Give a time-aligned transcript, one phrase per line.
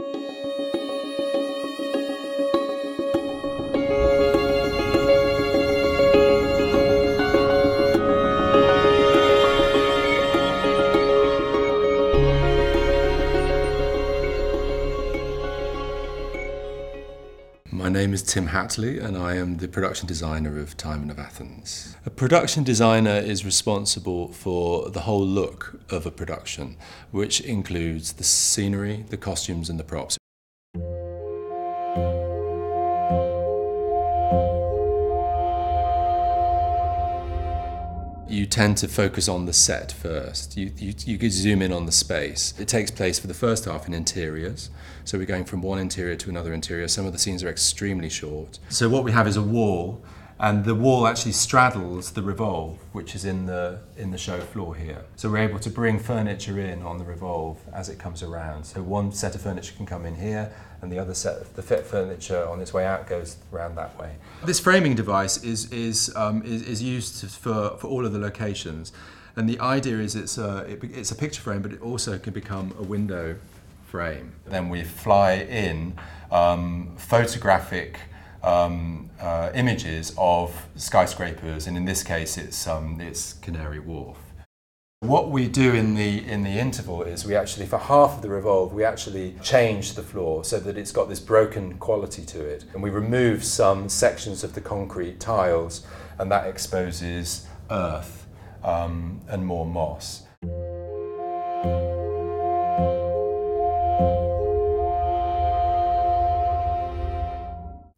[0.00, 0.39] My
[18.10, 21.96] name is Tim Hatley and I am the production designer of Timon of Athens.
[22.04, 26.76] A production designer is responsible for the whole look of a production,
[27.12, 30.19] which includes the scenery, the costumes and the props.
[38.30, 40.56] You tend to focus on the set first.
[40.56, 42.54] You, you, you zoom in on the space.
[42.60, 44.70] It takes place for the first half in interiors.
[45.04, 46.86] So we're going from one interior to another interior.
[46.86, 48.60] Some of the scenes are extremely short.
[48.68, 50.00] So what we have is a wall,
[50.40, 54.74] and the wall actually straddles the revolve, which is in the in the show floor
[54.74, 55.04] here.
[55.16, 58.64] So we're able to bring furniture in on the revolve as it comes around.
[58.64, 60.50] So one set of furniture can come in here,
[60.80, 63.98] and the other set of the fit furniture on its way out goes around that
[64.00, 64.16] way.
[64.44, 68.92] This framing device is is um, is, is used for for all of the locations.
[69.36, 72.32] And the idea is it's a, it, it's a picture frame, but it also can
[72.32, 73.36] become a window
[73.86, 74.32] frame.
[74.46, 75.94] Then we fly in
[76.32, 77.98] um, photographic
[78.42, 84.18] um, uh, images of skyscrapers, and in this case, it's um, it's Canary Wharf.
[85.00, 88.28] What we do in the in the interval is we actually, for half of the
[88.28, 92.64] revolve, we actually change the floor so that it's got this broken quality to it,
[92.74, 95.86] and we remove some sections of the concrete tiles,
[96.18, 98.26] and that exposes earth
[98.62, 100.24] um, and more moss.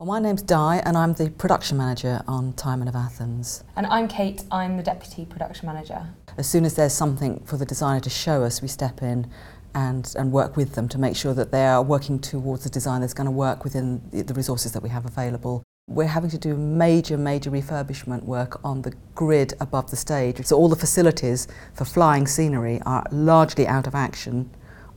[0.00, 3.64] Well, my name's Di, and I'm the production manager on Timon of Athens.
[3.74, 6.06] And I'm Kate, I'm the deputy production manager.
[6.36, 9.28] As soon as there's something for the designer to show us, we step in
[9.74, 13.00] and, and work with them to make sure that they are working towards a design
[13.00, 15.64] that's going to work within the, the resources that we have available.
[15.88, 20.46] We're having to do major, major refurbishment work on the grid above the stage.
[20.46, 24.48] So all the facilities for flying scenery are largely out of action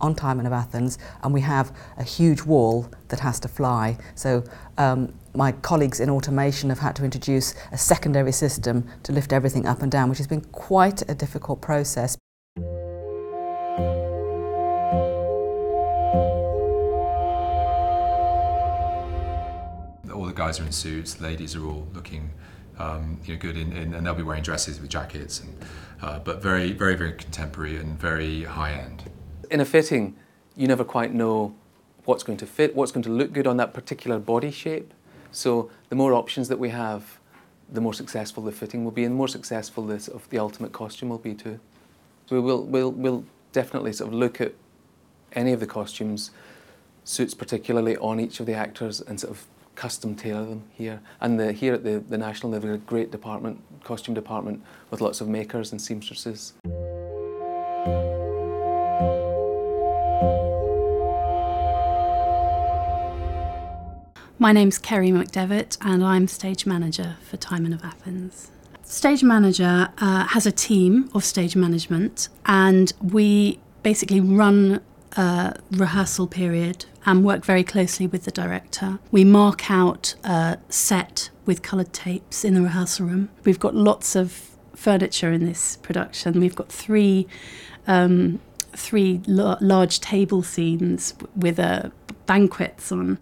[0.00, 3.96] on Timon of Athens, and we have a huge wall that has to fly.
[4.14, 4.44] So
[4.76, 9.66] um, my colleagues in automation have had to introduce a secondary system to lift everything
[9.66, 12.16] up and down, which has been quite a difficult process.
[20.12, 22.30] All the guys are in suits, ladies are all looking
[22.78, 25.64] um, you know, good, in, in, and they'll be wearing dresses with jackets, and,
[26.02, 29.04] uh, but very, very, very contemporary and very high end.
[29.50, 30.16] In a fitting,
[30.56, 31.54] you never quite know
[32.04, 34.92] what's going to fit, what's going to look good on that particular body shape.
[35.32, 37.18] So the more options that we have,
[37.70, 40.38] the more successful the fitting will be, and the more successful the, sort of the
[40.38, 41.60] ultimate costume will be too.
[42.26, 44.54] So we'll, we'll, we'll definitely sort of look at
[45.32, 46.30] any of the costumes,
[47.04, 51.00] suits particularly on each of the actors, and sort of custom tailor them here.
[51.20, 55.00] And the, here at the, the National, they've got a great department, costume department, with
[55.00, 56.54] lots of makers and seamstresses.
[64.48, 68.50] My name's Kerry McDevitt and I'm stage manager for Timon of Athens.
[68.82, 74.80] Stage manager uh, has a team of stage management and we basically run
[75.18, 79.00] a rehearsal period and work very closely with the director.
[79.10, 83.28] We mark out a set with coloured tapes in the rehearsal room.
[83.44, 86.40] We've got lots of furniture in this production.
[86.40, 87.26] We've got three
[87.86, 88.40] um,
[88.72, 91.90] three large table scenes with uh,
[92.24, 93.18] banquets on.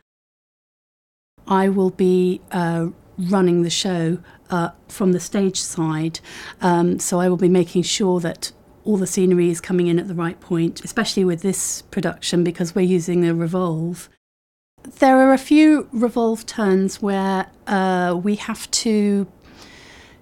[1.49, 4.19] I will be uh, running the show
[4.51, 6.21] uh, from the stage side,
[6.61, 8.53] um, so I will be making sure that
[8.85, 12.75] all the scenery is coming in at the right point, especially with this production because
[12.75, 14.09] we're using a revolve.
[15.01, 19.27] There are a few revolve turns where uh, we have to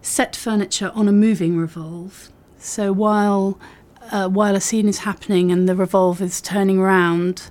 [0.00, 2.30] set furniture on a moving revolve.
[2.58, 3.58] So while
[4.10, 7.50] uh, while a scene is happening and the revolve is turning around,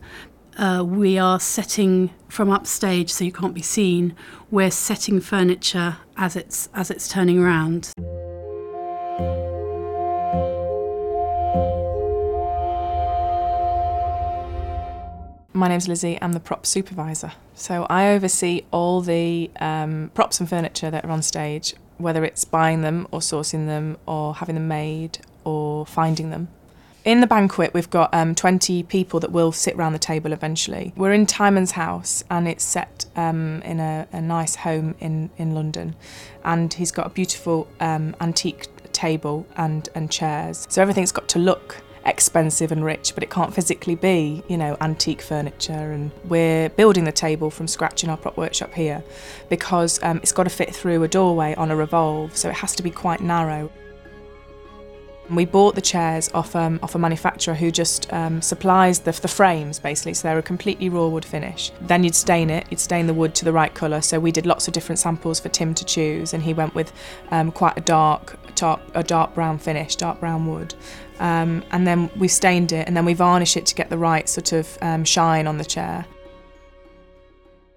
[0.57, 4.15] uh, we are setting from upstage, so you can't be seen.
[4.51, 7.91] We're setting furniture as it's as it's turning around.
[15.55, 16.17] My name's Lizzie.
[16.21, 17.33] I'm the prop supervisor.
[17.53, 22.43] So I oversee all the um, props and furniture that are on stage, whether it's
[22.43, 26.47] buying them or sourcing them or having them made or finding them.
[27.05, 30.93] In the banquet, we've got um, 20 people that will sit around the table eventually.
[30.95, 35.53] We're in Timon's house and it's set um, in a, a, nice home in, in
[35.53, 35.97] London.
[36.45, 40.65] And he's got a beautiful um, antique table and, and chairs.
[40.69, 44.77] So everything's got to look expensive and rich, but it can't physically be, you know,
[44.79, 45.73] antique furniture.
[45.91, 49.03] And we're building the table from scratch in our prop workshop here
[49.49, 52.73] because um, it's got to fit through a doorway on a revolve, so it has
[52.77, 53.69] to be quite narrow.
[55.29, 59.27] We bought the chairs off, um, off a manufacturer who just um, supplies the, the
[59.27, 61.71] frames basically, so they're a completely raw wood finish.
[61.81, 64.01] Then you'd stain it, you'd stain the wood to the right colour.
[64.01, 66.91] So we did lots of different samples for Tim to choose, and he went with
[67.31, 70.75] um, quite a dark, top, a dark brown finish, dark brown wood.
[71.19, 74.27] Um, and then we stained it, and then we varnish it to get the right
[74.27, 76.05] sort of um, shine on the chair.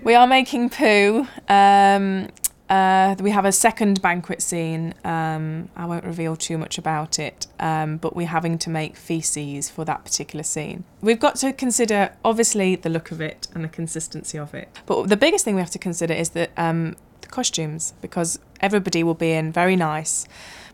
[0.03, 1.27] We are making poo.
[1.49, 2.29] Um,
[2.69, 4.95] uh, we have a second banquet scene.
[5.05, 9.71] Um, I won't reveal too much about it, um, but we're having to make feces
[9.71, 10.85] for that particular scene.
[11.01, 14.69] We've got to consider, obviously, the look of it and the consistency of it.
[14.87, 19.03] But the biggest thing we have to consider is that um, the costumes, because everybody
[19.03, 20.27] will be in very nice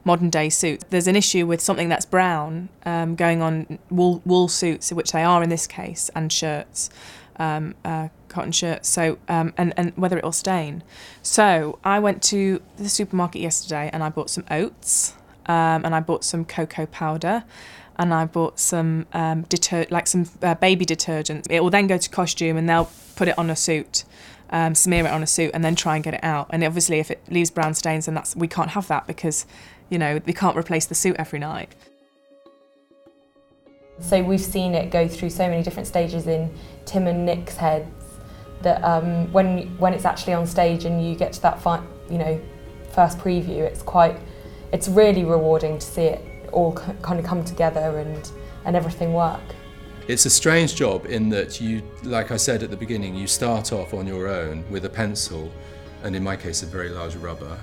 [0.04, 0.84] modern day suits.
[0.90, 5.22] There's an issue with something that's brown um, going on wool, wool suits, which they
[5.22, 6.90] are in this case, and shirts.
[7.36, 10.82] Um, uh, cotton shirts so um, and, and whether it'll stain
[11.22, 15.14] so I went to the supermarket yesterday and I bought some oats
[15.46, 17.44] um, and I bought some cocoa powder
[17.96, 21.98] and I bought some um, deter- like some uh, baby detergent it will then go
[21.98, 24.04] to costume and they'll put it on a suit
[24.52, 27.00] um, smear it on a suit and then try and get it out and obviously
[27.00, 29.46] if it leaves brown stains then that's we can't have that because
[29.90, 31.74] you know we can't replace the suit every night
[34.00, 36.52] So we've seen it go through so many different stages in
[36.84, 37.88] Tim and Nick's heads
[38.62, 42.18] that um, when when it's actually on stage and you get to that fi- you
[42.18, 42.40] know
[42.92, 44.18] first preview, it's quite
[44.72, 48.32] it's really rewarding to see it all k- kind of come together and
[48.64, 49.40] and everything work.
[50.08, 53.72] It's a strange job in that you, like I said at the beginning, you start
[53.72, 55.52] off on your own with a pencil,
[56.02, 57.56] and in my case, a very large rubber,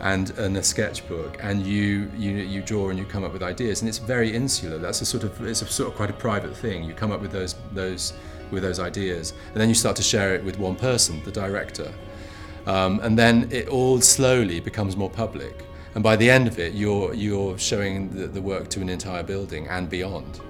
[0.00, 3.82] and, and a sketchbook, and you, you you draw and you come up with ideas,
[3.82, 4.78] and it's very insular.
[4.78, 6.82] That's a sort of it's a sort of quite a private thing.
[6.82, 8.14] You come up with those those
[8.50, 11.92] with those ideas, and then you start to share it with one person, the director,
[12.66, 15.64] um, and then it all slowly becomes more public.
[15.94, 19.22] And by the end of it, you're you're showing the, the work to an entire
[19.22, 20.40] building and beyond.